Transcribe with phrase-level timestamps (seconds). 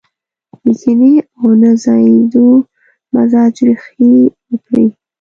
[0.63, 2.47] د کينې او نه ځايېدو
[3.13, 4.11] مزاج ريښې
[4.49, 4.87] وکړي.